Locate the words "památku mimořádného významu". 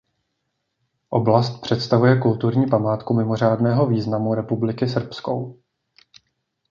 2.67-4.33